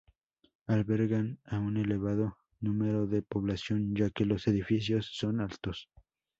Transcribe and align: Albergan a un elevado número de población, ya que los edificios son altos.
Albergan 0.65 1.37
a 1.45 1.59
un 1.59 1.77
elevado 1.77 2.35
número 2.59 3.05
de 3.05 3.21
población, 3.21 3.93
ya 3.93 4.09
que 4.09 4.25
los 4.25 4.47
edificios 4.47 5.07
son 5.13 5.41
altos. 5.41 5.89